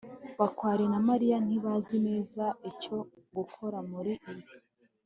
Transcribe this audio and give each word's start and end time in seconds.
bakware 0.39 0.83
na 0.93 0.99
mariya 1.09 1.37
ntibazi 1.47 1.95
neza 2.07 2.43
icyo 2.71 2.97
gukora 3.35 3.77
muri 3.91 4.13
ibi 4.31 4.45